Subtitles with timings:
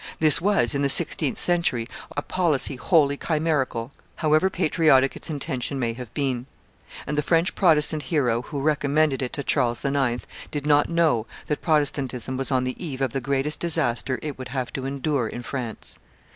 [0.19, 5.93] This was, in the sixteenth century, a policy wholly chimerical, however patriotic its intention may
[5.93, 6.47] have been;
[7.05, 10.25] and the French Protestant hero who recommended it to Charles IX.
[10.49, 14.47] did not know that Protestantism was on the eve of the greatest disaster it would
[14.47, 15.99] have to endure in France.